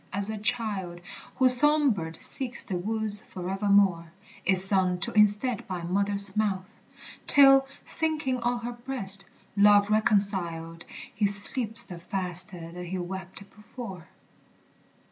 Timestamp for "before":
13.55-14.07